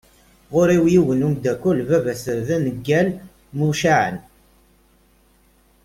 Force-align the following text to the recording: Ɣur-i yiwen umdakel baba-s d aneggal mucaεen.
Ɣur-i 0.53 0.77
yiwen 0.93 1.25
umdakel 1.27 1.77
baba-s 1.89 2.23
d 2.45 2.47
aneggal 2.55 3.07
mucaεen. 3.57 4.17